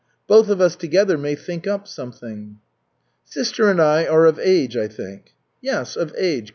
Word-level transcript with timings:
Both 0.25 0.49
of 0.49 0.59
us 0.59 0.75
together 0.75 1.15
may 1.15 1.35
think 1.35 1.67
up 1.67 1.87
something." 1.87 2.57
"Sister 3.23 3.69
and 3.69 3.79
I 3.79 4.07
are 4.07 4.25
of 4.25 4.39
age, 4.39 4.75
I 4.75 4.87
think?" 4.87 5.35
"Yes, 5.61 5.95
of 5.95 6.11
age. 6.17 6.49